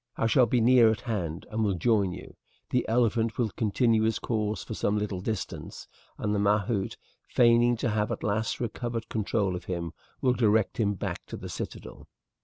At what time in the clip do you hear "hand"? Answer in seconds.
1.01-1.45